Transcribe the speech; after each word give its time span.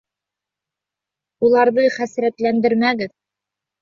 Уларҙы 1.49 1.85
хәсрәтләндермәгеҙ. 1.99 3.13